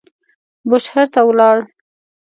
بوشهر 0.69 1.05
ته 1.13 1.19
ولاړ. 1.27 1.57